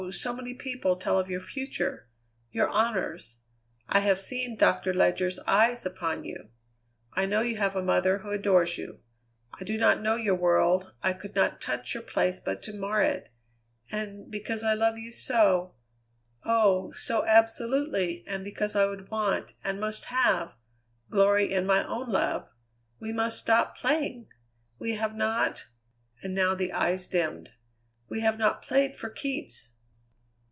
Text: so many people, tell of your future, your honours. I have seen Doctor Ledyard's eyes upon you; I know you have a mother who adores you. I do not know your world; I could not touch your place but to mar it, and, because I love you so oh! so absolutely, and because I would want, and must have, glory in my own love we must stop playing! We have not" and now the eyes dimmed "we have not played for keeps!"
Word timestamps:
so 0.09 0.33
many 0.35 0.53
people, 0.55 0.95
tell 0.95 1.19
of 1.19 1.29
your 1.29 1.39
future, 1.39 2.07
your 2.51 2.69
honours. 2.71 3.37
I 3.87 3.99
have 3.99 4.19
seen 4.19 4.57
Doctor 4.57 4.93
Ledyard's 4.95 5.39
eyes 5.47 5.85
upon 5.85 6.25
you; 6.25 6.49
I 7.13 7.27
know 7.27 7.41
you 7.41 7.57
have 7.57 7.75
a 7.75 7.83
mother 7.83 8.17
who 8.17 8.31
adores 8.31 8.77
you. 8.79 8.99
I 9.57 9.63
do 9.63 9.77
not 9.77 10.01
know 10.01 10.15
your 10.15 10.35
world; 10.35 10.91
I 11.03 11.13
could 11.13 11.35
not 11.35 11.61
touch 11.61 11.93
your 11.93 12.01
place 12.01 12.39
but 12.39 12.63
to 12.63 12.73
mar 12.75 13.03
it, 13.03 13.29
and, 13.91 14.29
because 14.29 14.63
I 14.63 14.73
love 14.73 14.97
you 14.97 15.11
so 15.11 15.75
oh! 16.43 16.91
so 16.91 17.23
absolutely, 17.23 18.23
and 18.27 18.43
because 18.43 18.75
I 18.75 18.85
would 18.87 19.11
want, 19.11 19.53
and 19.63 19.79
must 19.79 20.05
have, 20.05 20.57
glory 21.11 21.53
in 21.53 21.65
my 21.67 21.87
own 21.87 22.09
love 22.09 22.49
we 22.99 23.13
must 23.13 23.39
stop 23.39 23.77
playing! 23.77 24.27
We 24.79 24.93
have 24.95 25.15
not" 25.15 25.67
and 26.23 26.33
now 26.33 26.53
the 26.55 26.73
eyes 26.73 27.07
dimmed 27.07 27.51
"we 28.09 28.21
have 28.21 28.39
not 28.39 28.63
played 28.63 28.97
for 28.97 29.09
keeps!" 29.09 29.73